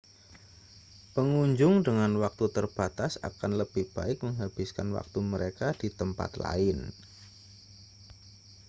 pengunjung 1.13 1.75
dengan 1.87 2.11
waktu 2.23 2.45
terbatas 2.57 3.11
akan 3.29 3.51
lebih 3.61 3.85
baik 3.97 4.17
menghabiskan 4.27 4.87
waktu 4.97 5.19
mereka 5.33 5.67
di 5.81 5.89
tempat 5.99 6.31
lain 6.43 6.77